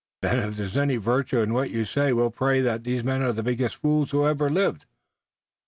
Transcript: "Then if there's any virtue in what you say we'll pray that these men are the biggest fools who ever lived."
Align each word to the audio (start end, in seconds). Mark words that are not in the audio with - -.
"Then 0.23 0.49
if 0.49 0.57
there's 0.57 0.77
any 0.77 0.95
virtue 0.95 1.41
in 1.41 1.53
what 1.53 1.69
you 1.69 1.85
say 1.85 2.11
we'll 2.11 2.31
pray 2.31 2.59
that 2.61 2.83
these 2.83 3.03
men 3.03 3.21
are 3.21 3.33
the 3.33 3.43
biggest 3.43 3.75
fools 3.75 4.09
who 4.09 4.25
ever 4.25 4.49
lived." 4.49 4.87